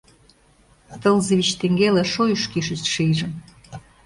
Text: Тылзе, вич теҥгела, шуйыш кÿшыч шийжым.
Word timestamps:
Тылзе, 1.01 1.33
вич 1.37 1.49
теҥгела, 1.59 2.03
шуйыш 2.13 2.43
кÿшыч 2.51 2.81
шийжым. 2.93 3.31